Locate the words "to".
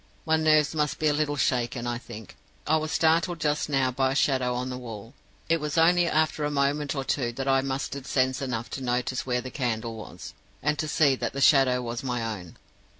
8.71-8.81, 10.79-10.87